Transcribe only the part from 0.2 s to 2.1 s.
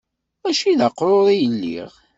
Mačči d aqrur i lliɣ.